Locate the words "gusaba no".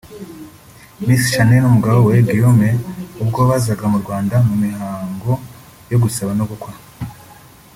6.03-6.45